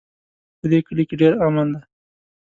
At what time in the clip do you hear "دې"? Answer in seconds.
0.71-0.79